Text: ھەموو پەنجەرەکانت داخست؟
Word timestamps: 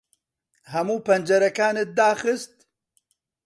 ھەموو 0.73 1.03
پەنجەرەکانت 1.07 1.87
داخست؟ 1.97 2.53